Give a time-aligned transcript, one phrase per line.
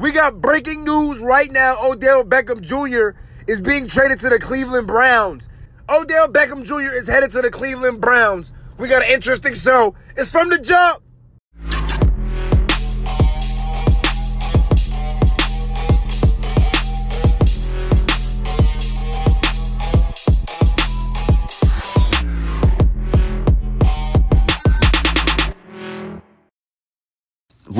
[0.00, 1.76] We got breaking news right now.
[1.84, 3.18] Odell Beckham Jr.
[3.46, 5.46] is being traded to the Cleveland Browns.
[5.90, 6.90] Odell Beckham Jr.
[6.94, 8.50] is headed to the Cleveland Browns.
[8.78, 9.94] We got an interesting show.
[10.16, 11.02] It's from the jump.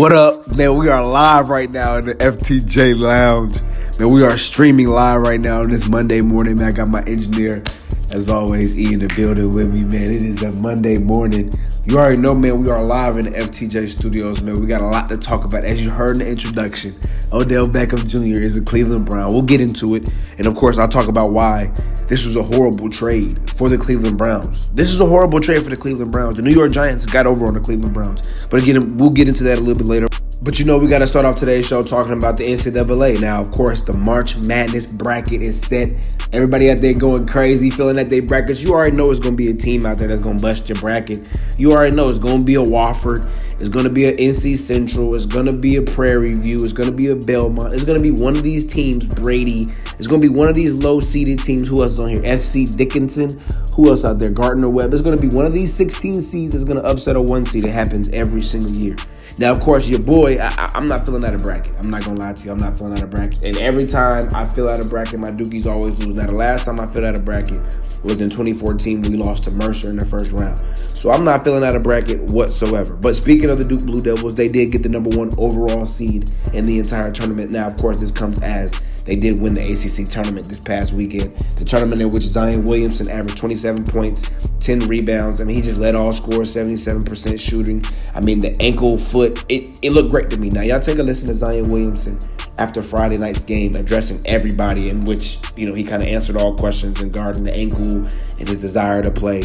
[0.00, 0.78] What up, man?
[0.78, 3.60] We are live right now in the FTJ Lounge.
[4.00, 6.56] Man, we are streaming live right now on this Monday morning.
[6.56, 7.62] Man, I got my engineer,
[8.10, 10.04] as always, E in the building with me, man.
[10.04, 11.52] It is a Monday morning.
[11.84, 14.58] You already know, man, we are live in the FTJ studios, man.
[14.58, 15.66] We got a lot to talk about.
[15.66, 16.98] As you heard in the introduction,
[17.30, 18.40] Odell Beckham Jr.
[18.40, 19.30] is a Cleveland Brown.
[19.34, 20.08] We'll get into it.
[20.38, 21.74] And of course, I'll talk about why
[22.10, 24.68] this was a horrible trade for the Cleveland Browns.
[24.70, 26.34] This is a horrible trade for the Cleveland Browns.
[26.34, 28.48] The New York Giants got over on the Cleveland Browns.
[28.48, 30.08] But again, we'll get into that a little bit later.
[30.42, 33.20] But you know, we got to start off today's show talking about the NCAA.
[33.20, 36.08] Now, of course, the March Madness bracket is set.
[36.32, 38.60] Everybody out there going crazy, feeling that they brackets.
[38.60, 40.68] You already know it's going to be a team out there that's going to bust
[40.68, 41.22] your bracket.
[41.58, 43.30] You already know it's going to be a Wofford.
[43.60, 45.14] It's going to be an NC Central.
[45.14, 46.64] It's going to be a Prairie View.
[46.64, 47.74] It's going to be a Belmont.
[47.74, 49.68] It's going to be one of these teams, Brady.
[49.98, 51.68] It's going to be one of these low seeded teams.
[51.68, 52.22] Who else is on here?
[52.22, 53.38] FC Dickinson.
[53.74, 54.30] Who else out there?
[54.30, 54.94] Gardner Webb.
[54.94, 57.44] It's going to be one of these 16 seeds that's going to upset a one
[57.44, 57.64] seed.
[57.64, 58.96] It happens every single year.
[59.40, 61.72] Now, of course, your boy, I, am not filling out a bracket.
[61.78, 63.42] I'm not gonna lie to you, I'm not filling out a bracket.
[63.42, 66.14] And every time I fill out a bracket, my Dukies always lose.
[66.14, 67.58] Now, the last time I filled out a bracket
[68.02, 69.00] was in 2014.
[69.00, 70.58] We lost to Mercer in the first round.
[70.76, 72.94] So I'm not filling out a bracket whatsoever.
[72.94, 76.30] But speaking of the Duke Blue Devils, they did get the number one overall seed
[76.52, 77.50] in the entire tournament.
[77.50, 81.34] Now, of course, this comes as they did win the ACC tournament this past weekend.
[81.56, 84.30] The tournament in which Zion Williamson averaged 27 points,
[84.60, 85.40] 10 rebounds.
[85.40, 87.82] I mean, he just led all scores, 77% shooting.
[88.14, 90.48] I mean, the ankle, foot, it, it looked great to me.
[90.48, 92.18] Now, y'all take a listen to Zion Williamson
[92.58, 96.54] after Friday night's game, addressing everybody, in which, you know, he kind of answered all
[96.54, 98.06] questions regarding the ankle
[98.38, 99.42] and his desire to play.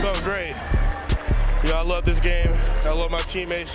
[0.00, 0.54] Felt great.
[1.62, 2.52] You know, I love this game.
[2.84, 3.72] I love my teammates.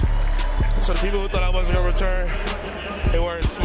[0.78, 3.65] So the people who thought I wasn't gonna return, they weren't smart.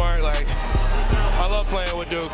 [1.73, 2.33] Like, I love playing with Duke.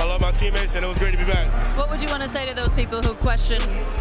[0.00, 1.46] I love my teammates, and it was great to be back.
[1.76, 3.60] What would you want to say to those people who question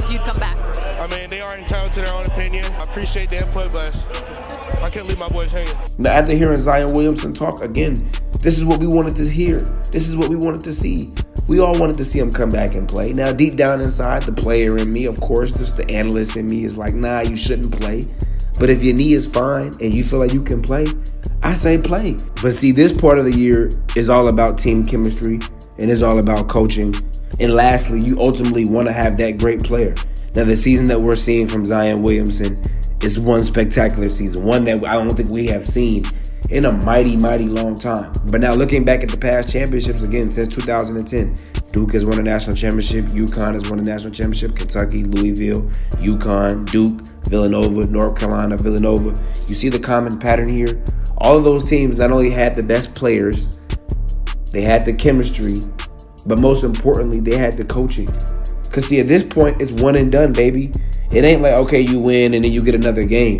[0.09, 0.57] you'd come back?
[0.99, 2.65] I mean, they are entitled to their own opinion.
[2.65, 3.93] I appreciate the input, but
[4.81, 5.73] I can't leave my boys hanging.
[5.97, 8.09] Now, after hearing Zion Williamson talk again,
[8.41, 9.59] this is what we wanted to hear.
[9.91, 11.11] This is what we wanted to see.
[11.47, 13.13] We all wanted to see him come back and play.
[13.13, 16.63] Now, deep down inside, the player in me, of course, just the analyst in me
[16.63, 18.03] is like, nah, you shouldn't play.
[18.59, 20.87] But if your knee is fine and you feel like you can play,
[21.47, 22.17] I say play.
[22.41, 25.39] But see, this part of the year is all about team chemistry
[25.79, 26.93] and it's all about coaching.
[27.39, 29.95] And lastly, you ultimately want to have that great player.
[30.35, 32.61] Now, the season that we're seeing from Zion Williamson
[33.01, 36.03] is one spectacular season, one that I don't think we have seen
[36.49, 38.11] in a mighty, mighty long time.
[38.25, 41.33] But now, looking back at the past championships again since 2010,
[41.71, 43.05] Duke has won a national championship.
[43.05, 44.53] UConn has won a national championship.
[44.53, 45.61] Kentucky, Louisville,
[46.01, 46.99] UConn, Duke,
[47.29, 49.11] Villanova, North Carolina, Villanova.
[49.47, 50.83] You see the common pattern here?
[51.19, 53.59] All of those teams not only had the best players,
[54.51, 55.55] they had the chemistry,
[56.25, 58.07] but most importantly, they had the coaching.
[58.63, 60.71] Because, see, at this point, it's one and done, baby.
[61.11, 63.39] It ain't like, okay, you win and then you get another game.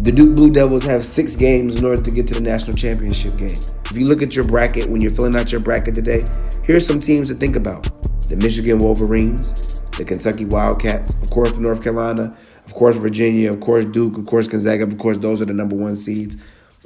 [0.00, 3.36] The Duke Blue Devils have six games in order to get to the national championship
[3.36, 3.56] game.
[3.86, 6.20] If you look at your bracket, when you're filling out your bracket today,
[6.62, 7.84] here's some teams to think about
[8.28, 12.36] the Michigan Wolverines, the Kentucky Wildcats, of course, North Carolina,
[12.66, 15.74] of course, Virginia, of course, Duke, of course, Gonzaga, of course, those are the number
[15.74, 16.36] one seeds.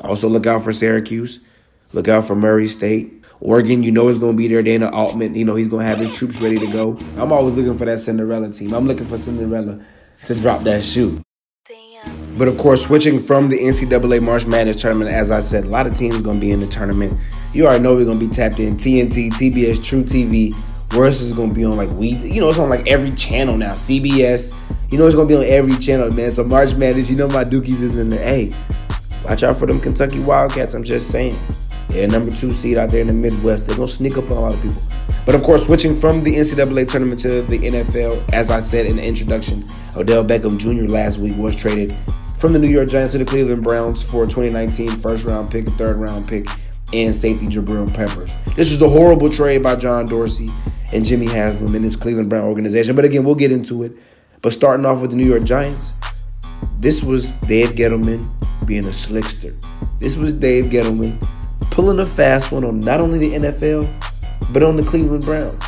[0.02, 1.40] Also, look out for Syracuse,
[1.92, 3.24] look out for Murray State.
[3.40, 4.62] Oregon, you know, is going to be there.
[4.62, 6.96] Dana Altman, you know, he's going to have his troops ready to go.
[7.16, 8.72] I'm always looking for that Cinderella team.
[8.72, 9.84] I'm looking for Cinderella
[10.26, 11.20] to drop that shoe.
[12.38, 15.86] But of course, switching from the NCAA March Madness tournament, as I said, a lot
[15.86, 17.18] of teams are going to be in the tournament.
[17.52, 20.96] You already know we're going to be tapped in TNT, TBS, truTV.
[20.96, 23.56] Worse is going to be on like we, you know, it's on like every channel
[23.56, 23.72] now.
[23.72, 24.54] CBS,
[24.90, 26.30] you know, it's going to be on every channel, man.
[26.30, 28.22] So March Madness, you know, my Dookies is in there.
[28.22, 28.52] Hey,
[29.24, 30.74] watch out for them Kentucky Wildcats.
[30.74, 31.36] I'm just saying,
[31.88, 33.66] they're number two seed out there in the Midwest.
[33.66, 34.82] They're to sneak up on a lot of people.
[35.24, 38.96] But of course, switching from the NCAA tournament to the NFL, as I said in
[38.96, 39.64] the introduction,
[39.96, 40.90] Odell Beckham Jr.
[40.90, 41.96] last week was traded
[42.38, 45.68] from the New York Giants to the Cleveland Browns for a 2019 first round pick,
[45.68, 46.46] a third round pick,
[46.92, 48.32] and safety Jabril Peppers.
[48.56, 50.50] This was a horrible trade by John Dorsey
[50.92, 52.96] and Jimmy Haslam in this Cleveland Brown organization.
[52.96, 53.92] But again, we'll get into it.
[54.40, 55.92] But starting off with the New York Giants,
[56.80, 58.28] this was Dave Gettleman
[58.66, 59.54] being a slickster.
[60.00, 61.20] This was Dave Gettleman
[61.70, 63.90] pulling a fast one on not only the NFL,
[64.52, 65.62] but on the Cleveland Browns.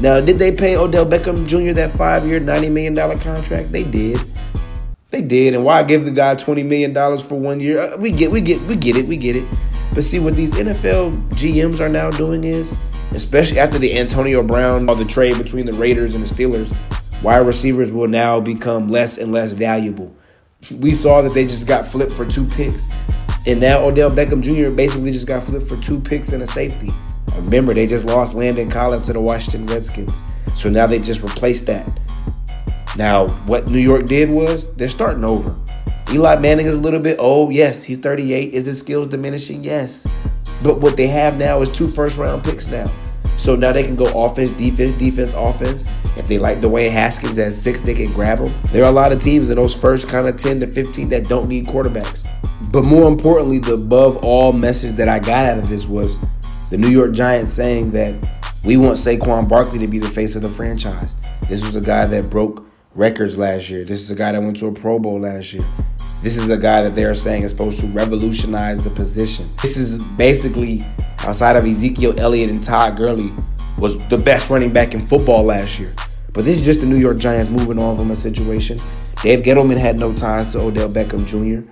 [0.00, 1.72] Now, did they pay Odell Beckham Jr.
[1.72, 3.72] that five year, $90 million contract?
[3.72, 4.20] They did.
[5.10, 7.78] They did, and why give the guy twenty million dollars for one year?
[7.78, 9.44] Uh, we get, we get, we get it, we get it.
[9.94, 12.74] But see, what these NFL GMs are now doing is,
[13.12, 16.76] especially after the Antonio Brown or the trade between the Raiders and the Steelers,
[17.22, 20.14] wide receivers will now become less and less valuable.
[20.70, 22.84] We saw that they just got flipped for two picks.
[23.46, 24.74] And now Odell Beckham Jr.
[24.74, 26.90] basically just got flipped for two picks and a safety.
[27.36, 30.12] Remember, they just lost Landon Collins to the Washington Redskins.
[30.54, 31.86] So now they just replaced that.
[32.96, 35.54] Now, what New York did was they're starting over.
[36.10, 37.52] Eli Manning is a little bit old.
[37.52, 38.54] Yes, he's 38.
[38.54, 39.62] Is his skills diminishing?
[39.62, 40.06] Yes.
[40.62, 42.90] But what they have now is two first round picks now.
[43.36, 45.84] So now they can go offense, defense, defense, offense.
[46.16, 48.54] If they like Dwayne Haskins at six, they can grab him.
[48.72, 51.28] There are a lot of teams in those first kind of 10 to 15 that
[51.28, 52.28] don't need quarterbacks.
[52.72, 56.18] But more importantly, the above all message that I got out of this was
[56.70, 58.14] the New York Giants saying that
[58.64, 61.14] we want Saquon Barkley to be the face of the franchise.
[61.48, 63.84] This was a guy that broke records last year.
[63.84, 65.64] This is a guy that went to a Pro Bowl last year.
[66.22, 69.46] This is a guy that they are saying is supposed to revolutionize the position.
[69.62, 70.84] This is basically
[71.20, 73.32] outside of Ezekiel Elliott and Todd Gurley
[73.78, 75.92] was the best running back in football last year.
[76.32, 78.78] But this is just the New York Giants moving on from a situation.
[79.22, 81.68] Dave Gettleman had no ties to Odell Beckham Jr.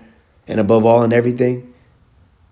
[0.49, 1.73] And above all and everything,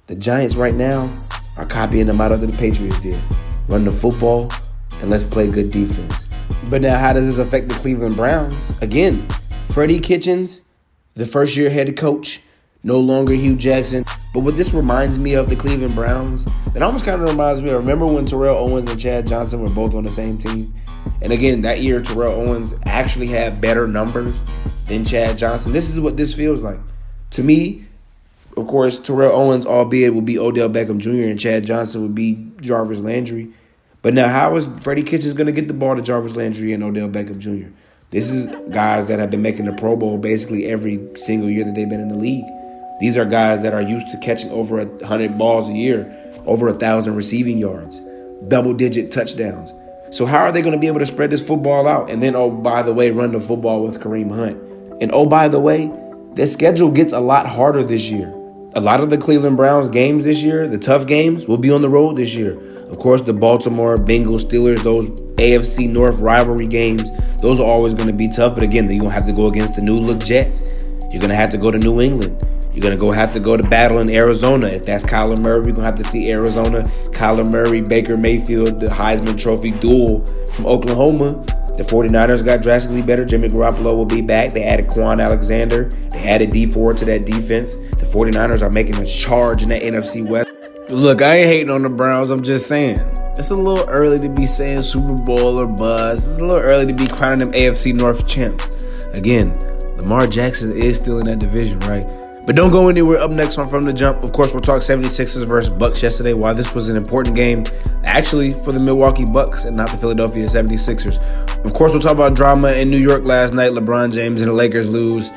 [0.06, 1.10] the Giants right now
[1.56, 3.20] are copying the model that the Patriots did.
[3.68, 4.52] Run the football
[5.00, 6.26] and let's play good defense.
[6.68, 8.80] But now, how does this affect the Cleveland Browns?
[8.80, 9.28] Again,
[9.66, 10.60] Freddie Kitchens,
[11.14, 12.40] the first year head coach,
[12.84, 14.04] no longer Hue Jackson.
[14.32, 17.70] But what this reminds me of the Cleveland Browns, it almost kind of reminds me
[17.70, 20.74] of remember when Terrell Owens and Chad Johnson were both on the same team?
[21.20, 24.38] And again, that year Terrell Owens actually had better numbers
[24.86, 25.72] than Chad Johnson.
[25.72, 26.78] This is what this feels like.
[27.32, 27.84] To me,
[28.56, 32.50] of course, Terrell Owens, albeit, would be Odell Beckham Jr., and Chad Johnson would be
[32.60, 33.52] Jarvis Landry.
[34.02, 36.82] But now, how is Freddie Kitchens going to get the ball to Jarvis Landry and
[36.82, 37.70] Odell Beckham Jr.?
[38.10, 41.74] This is guys that have been making the Pro Bowl basically every single year that
[41.74, 42.44] they've been in the league.
[43.02, 46.06] These are guys that are used to catching over a hundred balls a year,
[46.46, 48.00] over a thousand receiving yards,
[48.46, 49.72] double digit touchdowns.
[50.16, 52.36] So how are they going to be able to spread this football out and then,
[52.36, 54.56] oh, by the way, run the football with Kareem Hunt?
[55.02, 55.90] And oh, by the way,
[56.34, 58.28] their schedule gets a lot harder this year.
[58.76, 61.82] A lot of the Cleveland Browns games this year, the tough games, will be on
[61.82, 62.56] the road this year.
[62.88, 65.08] Of course, the Baltimore Bengals, Steelers, those
[65.38, 68.54] AFC North rivalry games, those are always going to be tough.
[68.54, 70.64] But again, you're going to have to go against the new look Jets.
[71.10, 72.46] You're going to have to go to New England.
[72.74, 74.68] You're to go have to go to battle in Arizona.
[74.68, 78.80] If that's Kyler Murray, we're going to have to see Arizona, Kyler Murray, Baker Mayfield,
[78.80, 81.44] the Heisman Trophy duel from Oklahoma.
[81.76, 83.24] The 49ers got drastically better.
[83.24, 84.52] Jimmy Garoppolo will be back.
[84.52, 85.84] They added Kwon Alexander.
[86.10, 87.74] They added Dee Ford to that defense.
[87.74, 90.48] The 49ers are making a charge in that NFC West.
[90.88, 92.30] Look, I ain't hating on the Browns.
[92.30, 92.98] I'm just saying.
[93.38, 96.28] It's a little early to be saying Super Bowl or buzz.
[96.28, 98.68] It's a little early to be crowning them AFC North champs.
[99.12, 99.58] Again,
[99.96, 102.04] Lamar Jackson is still in that division, right?
[102.44, 103.18] But don't go anywhere.
[103.18, 106.32] Up next on From the Jump, of course, we'll talk 76ers versus Bucks yesterday.
[106.32, 107.64] Why this was an important game,
[108.04, 111.18] actually, for the Milwaukee Bucks and not the Philadelphia 76ers.
[111.64, 113.70] Of course, we'll talk about drama in New York last night.
[113.72, 115.30] LeBron James and the Lakers lose.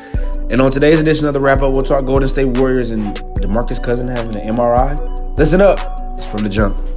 [0.50, 3.84] And on today's edition of the wrap up, we'll talk Golden State Warriors and DeMarcus
[3.84, 5.38] Cousin having an MRI.
[5.38, 5.80] Listen up.
[6.18, 6.94] It's From the Jump.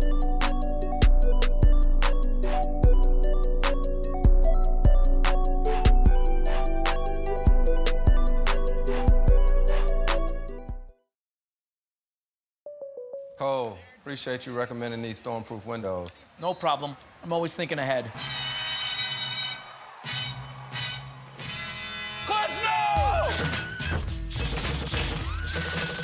[14.19, 16.11] Appreciate you recommending these stormproof windows.
[16.41, 16.97] No problem.
[17.23, 18.11] I'm always thinking ahead.
[22.27, 23.29] Clutch, no!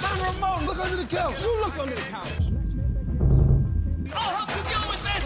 [0.01, 1.43] Not Ramon, look under the couch.
[1.43, 2.53] You look under the couch.
[4.15, 5.25] I'll help you deal with this.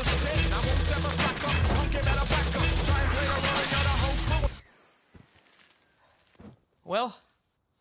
[6.87, 7.21] Well,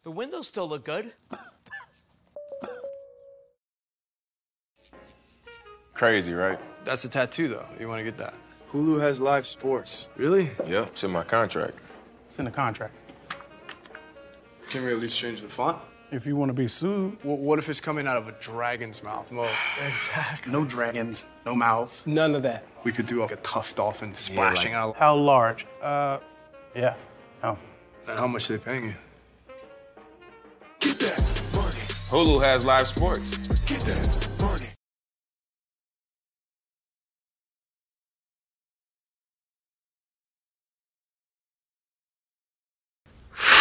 [0.04, 1.14] the windows still look good.
[5.98, 6.60] Crazy, right?
[6.86, 7.66] That's a tattoo, though.
[7.80, 8.36] You want to get that?
[8.72, 10.08] Hulu has live sports.
[10.16, 10.52] Really?
[10.68, 11.76] Yeah, it's in my contract.
[12.28, 12.94] It's in the contract.
[14.70, 15.80] Can we at least change the font?
[16.12, 19.02] If you want to be sued, Well, what if it's coming out of a dragon's
[19.04, 19.32] mouth?
[19.32, 19.50] Well,
[19.88, 20.52] exactly.
[20.54, 22.06] No dragons, no mouths.
[22.06, 22.64] None of that.
[22.84, 24.96] we could do like a tough dolphin splashing like- out.
[24.98, 25.66] How large?
[25.82, 26.20] Uh,
[26.76, 26.94] yeah.
[27.44, 27.58] Oh.
[28.06, 28.94] How much are they paying you?
[32.10, 33.38] Hulu has live sports.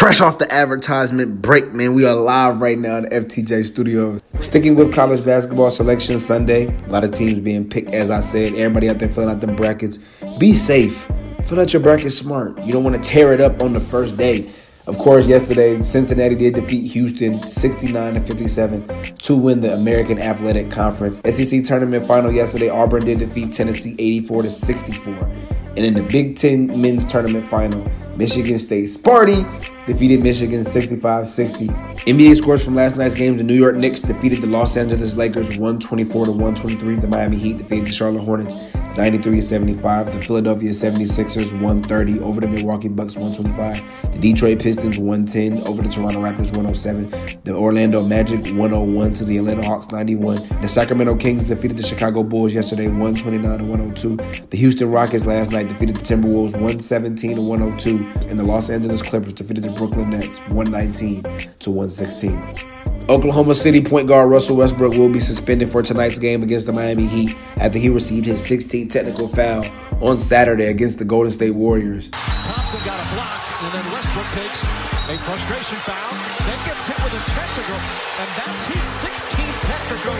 [0.06, 4.22] Fresh off the advertisement break, man, we are live right now in FTJ studios.
[4.40, 8.54] Sticking with college basketball selection Sunday, a lot of teams being picked, as I said.
[8.54, 9.98] Everybody out there filling out them brackets.
[10.38, 11.10] Be safe.
[11.46, 12.56] Fill out your bracket smart.
[12.62, 14.48] You don't want to tear it up on the first day.
[14.86, 20.70] Of course, yesterday Cincinnati did defeat Houston 69 to 57 to win the American Athletic
[20.70, 21.20] Conference.
[21.28, 25.14] SEC tournament final yesterday, Auburn did defeat Tennessee 84 to 64.
[25.14, 27.84] And in the Big Ten men's tournament final,
[28.16, 29.44] Michigan State Sparty
[29.86, 31.66] defeated Michigan 65 60.
[31.66, 35.48] NBA scores from last night's games the New York Knicks defeated the Los Angeles Lakers
[35.48, 36.96] 124 to 123.
[36.96, 38.54] The Miami Heat defeated the Charlotte Hornets
[38.96, 40.12] 93 to 75.
[40.12, 44.12] The Philadelphia 76ers 130 over the Milwaukee Bucks 125.
[44.12, 47.42] The Detroit Pistons 110 over the Toronto Raptors 107.
[47.44, 50.36] The Orlando Magic 101 to the Atlanta Hawks 91.
[50.62, 54.46] The Sacramento Kings defeated the Chicago Bulls yesterday 129 to 102.
[54.48, 58.28] The Houston Rockets last night defeated the Timberwolves 117 to 102.
[58.28, 61.22] And the Los Angeles Clippers defeated the Brooklyn Nets 119
[61.58, 62.95] to 116.
[63.08, 67.06] Oklahoma City point guard Russell Westbrook will be suspended for tonight's game against the Miami
[67.06, 69.64] Heat after he received his 16th technical foul
[70.00, 72.10] on Saturday against the Golden State Warriors.
[72.10, 74.60] Thompson got a block, and then Westbrook takes
[75.06, 76.12] a frustration foul,
[76.50, 80.16] then gets hit with a technical, and that's his 16th technical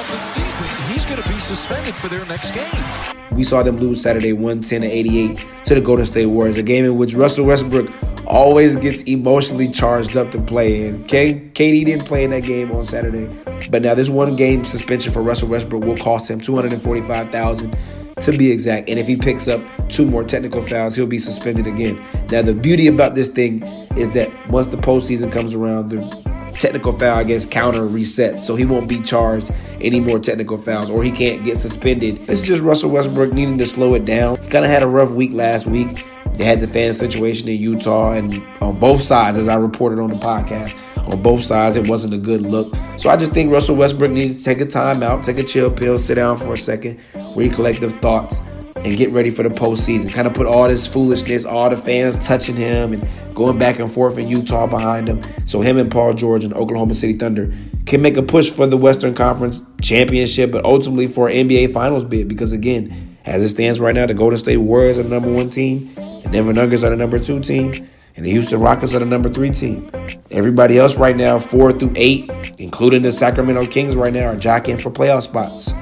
[0.00, 0.66] of the season.
[0.92, 2.84] He's going to be suspended for their next game.
[3.30, 6.84] We saw them lose Saturday 110 to 88 to the Golden State Warriors, a game
[6.84, 7.88] in which Russell Westbrook
[8.34, 10.88] always gets emotionally charged up to play.
[10.88, 13.32] And KD didn't play in that game on Saturday.
[13.70, 17.78] But now this one game suspension for Russell Westbrook will cost him 245000
[18.20, 18.88] to be exact.
[18.88, 22.02] And if he picks up two more technical fouls, he'll be suspended again.
[22.30, 23.62] Now the beauty about this thing
[23.96, 28.64] is that once the postseason comes around, the technical foul against counter reset, so he
[28.64, 32.18] won't be charged any more technical fouls or he can't get suspended.
[32.28, 34.42] It's just Russell Westbrook needing to slow it down.
[34.42, 36.04] He kind of had a rough week last week.
[36.34, 40.10] They had the fan situation in Utah, and on both sides, as I reported on
[40.10, 42.74] the podcast, on both sides, it wasn't a good look.
[42.96, 45.70] So I just think Russell Westbrook needs to take a time out, take a chill
[45.70, 47.00] pill, sit down for a second,
[47.36, 48.40] recollect the thoughts,
[48.84, 50.12] and get ready for the postseason.
[50.12, 53.90] Kind of put all this foolishness, all the fans touching him and going back and
[53.90, 55.20] forth in Utah behind him.
[55.46, 57.52] So him and Paul George and Oklahoma City Thunder
[57.86, 62.04] can make a push for the Western Conference championship, but ultimately for an NBA Finals
[62.04, 62.28] bid.
[62.28, 65.50] Because again, as it stands right now, the Golden State Warriors are the number one
[65.50, 69.04] team, the Denver Nuggets are the number two team, and the Houston Rockets are the
[69.04, 69.90] number three team.
[70.30, 74.78] Everybody else right now, four through eight, including the Sacramento Kings right now, are jockeying
[74.78, 75.72] for playoff spots.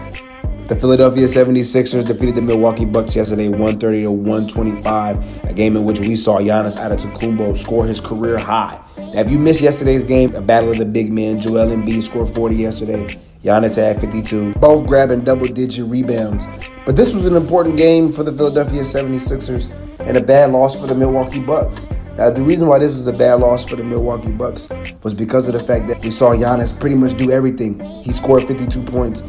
[0.67, 6.01] The Philadelphia 76ers defeated the Milwaukee Bucks yesterday 130 to 125, a game in which
[6.01, 8.81] we saw Giannis Antetokounmpo score his career high.
[8.97, 12.29] Now, if you missed yesterday's game, a battle of the big men, Joel Embiid scored
[12.29, 13.19] 40 yesterday.
[13.43, 16.47] Giannis had 52, both grabbing double-digit rebounds.
[16.87, 20.87] But this was an important game for the Philadelphia 76ers and a bad loss for
[20.87, 21.87] the Milwaukee Bucks.
[22.17, 24.69] Now, the reason why this was a bad loss for the Milwaukee Bucks
[25.03, 27.81] was because of the fact that we saw Giannis pretty much do everything.
[28.03, 29.23] He scored 52 points,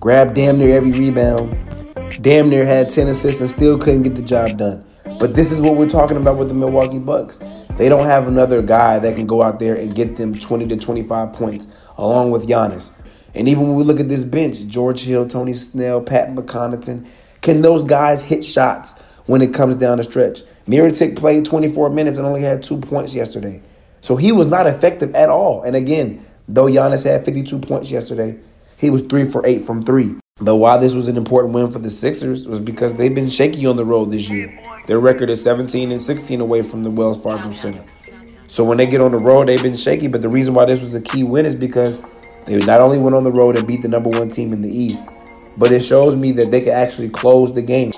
[0.00, 1.56] grabbed damn near every rebound,
[2.22, 4.84] damn near had 10 assists, and still couldn't get the job done.
[5.18, 7.38] But this is what we're talking about with the Milwaukee Bucks.
[7.76, 10.76] They don't have another guy that can go out there and get them 20 to
[10.76, 12.92] 25 points along with Giannis.
[13.34, 17.06] And even when we look at this bench, George Hill, Tony Snell, Pat McConnington,
[17.40, 18.94] can those guys hit shots
[19.26, 20.42] when it comes down the stretch?
[20.66, 23.62] Mirotic played 24 minutes and only had two points yesterday.
[24.00, 25.62] So he was not effective at all.
[25.62, 28.38] And again, though Giannis had 52 points yesterday,
[28.76, 30.16] he was three for eight from three.
[30.40, 33.66] But why this was an important win for the Sixers was because they've been shaky
[33.66, 34.58] on the road this year.
[34.86, 37.84] Their record is 17 and 16 away from the Wells Fargo Center.
[38.48, 40.08] So when they get on the road, they've been shaky.
[40.08, 42.00] But the reason why this was a key win is because
[42.46, 44.68] they not only went on the road and beat the number one team in the
[44.68, 45.04] East,
[45.56, 47.92] but it shows me that they can actually close the game.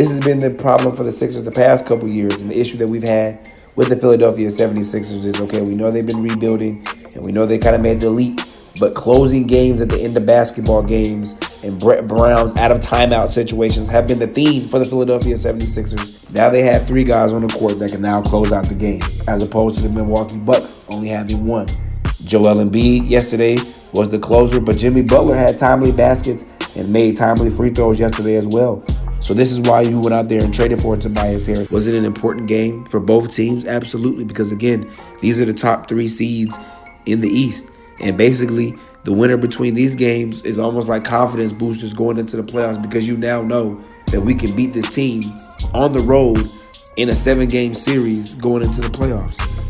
[0.00, 2.78] This has been the problem for the Sixers the past couple years, and the issue
[2.78, 3.38] that we've had
[3.76, 7.58] with the Philadelphia 76ers is okay, we know they've been rebuilding, and we know they
[7.58, 8.40] kind of made the leap,
[8.80, 13.28] but closing games at the end of basketball games and Brett Brown's out of timeout
[13.28, 16.32] situations have been the theme for the Philadelphia 76ers.
[16.32, 19.02] Now they have three guys on the court that can now close out the game,
[19.28, 21.68] as opposed to the Milwaukee Bucks only having one.
[22.24, 23.58] Joel Embiid yesterday
[23.92, 28.36] was the closer, but Jimmy Butler had timely baskets and made timely free throws yesterday
[28.36, 28.82] as well.
[29.20, 31.70] So this is why you went out there and traded for Tobias Harris.
[31.70, 33.66] Was it an important game for both teams?
[33.66, 36.58] Absolutely, because again, these are the top three seeds
[37.06, 37.66] in the East.
[38.00, 42.42] And basically, the winner between these games is almost like confidence boosters going into the
[42.42, 45.22] playoffs because you now know that we can beat this team
[45.74, 46.50] on the road
[46.96, 49.69] in a seven game series going into the playoffs.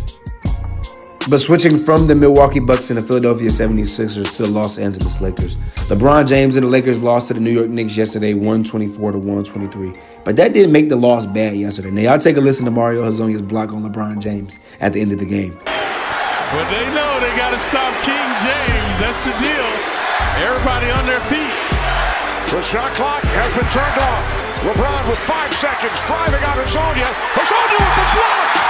[1.29, 5.55] But switching from the Milwaukee Bucks and the Philadelphia 76ers to the Los Angeles Lakers.
[5.93, 9.93] LeBron James and the Lakers lost to the New York Knicks yesterday 124 to 123.
[10.25, 11.91] But that didn't make the loss bad yesterday.
[11.91, 15.13] Now y'all take a listen to Mario Hezonja's block on LeBron James at the end
[15.13, 15.61] of the game.
[15.61, 18.93] But they know they got to stop King James.
[18.99, 19.71] That's the deal.
[20.41, 21.53] Everybody on their feet.
[22.51, 24.27] The shot clock has been turned off.
[24.65, 27.07] LeBron with five seconds driving out Hezonja.
[27.37, 28.70] Hezonja with the block.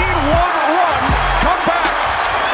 [0.00, 1.00] run,
[1.42, 1.90] come back,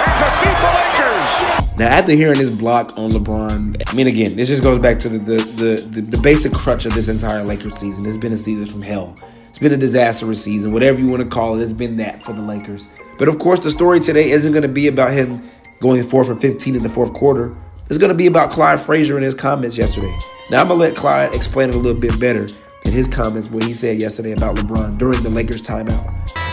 [0.09, 1.79] and defeat the Lakers.
[1.79, 5.09] Now, after hearing this block on LeBron, I mean, again, this just goes back to
[5.09, 8.07] the, the, the, the basic crutch of this entire Lakers season.
[8.07, 9.17] It's been a season from hell.
[9.49, 11.63] It's been a disastrous season, whatever you want to call it.
[11.63, 12.87] It's been that for the Lakers.
[13.19, 15.49] But of course, the story today isn't going to be about him
[15.81, 17.57] going four for 15 in the fourth quarter.
[17.89, 20.15] It's going to be about Clyde Frazier and his comments yesterday.
[20.51, 22.49] Now, I'm going to let Clyde explain it a little bit better
[22.85, 26.48] in his comments what he said yesterday about LeBron during the Lakers timeout.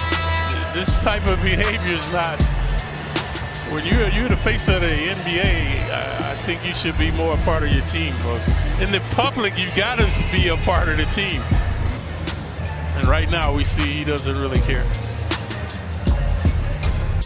[0.86, 2.40] This type of behavior is not
[3.72, 7.38] when you're you're the face of the NBA, I think you should be more a
[7.38, 8.48] part of your team, folks.
[8.80, 11.42] In the public, you got to be a part of the team.
[12.98, 14.86] And right now, we see he doesn't really care.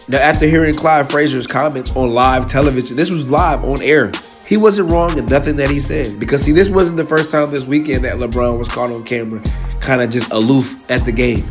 [0.08, 4.10] Now, after hearing Clyde Frazier's comments on live television, this was live on air.
[4.46, 6.18] He wasn't wrong in nothing that he said.
[6.18, 9.40] Because, see, this wasn't the first time this weekend that LeBron was caught on camera,
[9.80, 11.46] kind of just aloof at the game.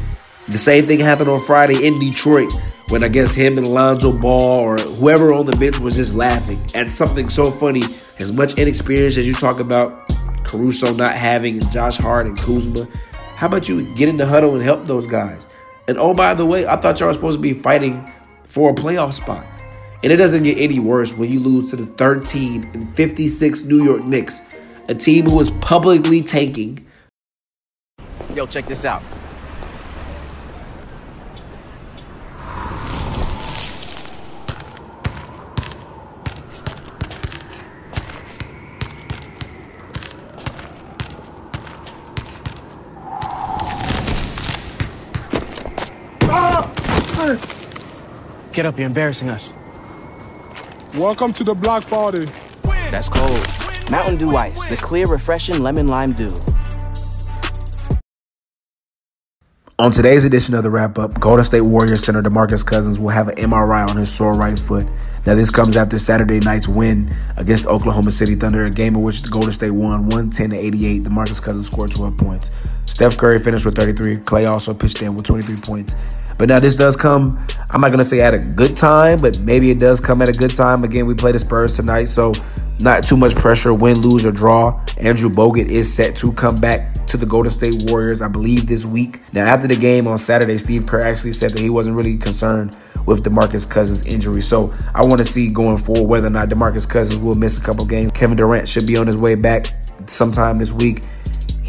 [0.50, 2.52] The same thing happened on Friday in Detroit
[2.88, 6.60] when I guess him and Alonzo Ball or whoever on the bench was just laughing
[6.74, 7.84] at something so funny.
[8.18, 10.10] As much inexperience as you talk about
[10.44, 12.88] Caruso not having and Josh Hart and Kuzma,
[13.36, 15.46] how about you get in the huddle and help those guys?
[15.88, 18.12] And oh, by the way, I thought y'all were supposed to be fighting
[18.46, 19.46] for a playoff spot.
[20.02, 23.84] And it doesn't get any worse when you lose to the 13 and 56 New
[23.84, 24.42] York Knicks,
[24.88, 26.88] a team who is publicly tanking.
[28.34, 29.04] Yo, check this out.
[48.60, 49.54] Get up, you're embarrassing us.
[50.96, 52.28] Welcome to the block party.
[52.92, 53.48] That's cold.
[53.90, 56.30] Mountain Dew Ice, the clear, refreshing lemon lime dew.
[59.80, 63.30] On today's edition of the wrap up, Golden State Warriors center DeMarcus Cousins will have
[63.30, 64.86] an MRI on his sore right foot.
[65.26, 69.22] Now, this comes after Saturday night's win against Oklahoma City Thunder, a game in which
[69.22, 71.04] the Golden State won 110 to 88.
[71.04, 72.52] DeMarcus Cousins scored 12 points.
[72.88, 74.18] Steph Curry finished with 33.
[74.18, 75.96] Klay also pitched in with 23 points.
[76.40, 79.40] But now this does come, I'm not going to say at a good time, but
[79.40, 80.86] maybe it does come at a good time.
[80.86, 82.32] Again, we play the Spurs tonight, so
[82.80, 84.82] not too much pressure, win, lose, or draw.
[85.02, 88.86] Andrew Bogut is set to come back to the Golden State Warriors, I believe, this
[88.86, 89.20] week.
[89.34, 92.78] Now, after the game on Saturday, Steve Kerr actually said that he wasn't really concerned
[93.06, 94.42] with DeMarcus Cousins' injury.
[94.42, 97.62] So I want to see going forward whether or not DeMarcus Cousins will miss a
[97.62, 98.14] couple games.
[98.14, 99.66] Kevin Durant should be on his way back
[100.06, 101.02] sometime this week.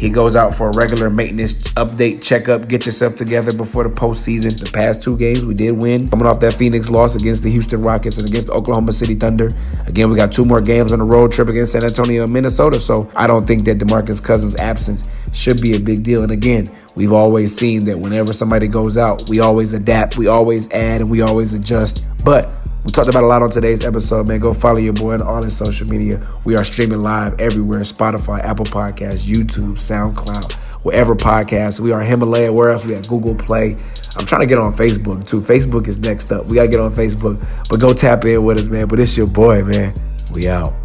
[0.01, 2.67] He goes out for a regular maintenance update checkup.
[2.67, 4.59] Get yourself together before the postseason.
[4.59, 6.09] The past two games we did win.
[6.09, 9.49] Coming off that Phoenix loss against the Houston Rockets and against the Oklahoma City Thunder.
[9.85, 12.79] Again, we got two more games on the road trip against San Antonio and Minnesota.
[12.79, 16.23] So I don't think that DeMarcus Cousins' absence should be a big deal.
[16.23, 20.67] And again, we've always seen that whenever somebody goes out, we always adapt, we always
[20.71, 22.03] add, and we always adjust.
[22.25, 22.49] But
[22.83, 24.39] we talked about a lot on today's episode, man.
[24.39, 26.25] Go follow your boy on all his social media.
[26.45, 31.79] We are streaming live everywhere Spotify, Apple Podcasts, YouTube, SoundCloud, wherever podcasts.
[31.79, 32.51] We are Himalaya.
[32.51, 32.83] Where else?
[32.85, 33.77] We have Google Play.
[34.17, 35.41] I'm trying to get on Facebook too.
[35.41, 36.49] Facebook is next up.
[36.49, 37.45] We got to get on Facebook.
[37.69, 38.87] But go tap in with us, man.
[38.87, 39.93] But it's your boy, man.
[40.33, 40.80] We out.